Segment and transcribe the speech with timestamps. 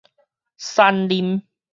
[0.57, 1.43] 瘦啉